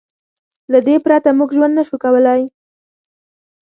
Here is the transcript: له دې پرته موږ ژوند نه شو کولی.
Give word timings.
له 0.71 0.79
دې 0.87 0.95
پرته 1.05 1.29
موږ 1.39 1.49
ژوند 1.57 1.73
نه 1.79 1.83
شو 1.87 1.95
کولی. 2.03 2.41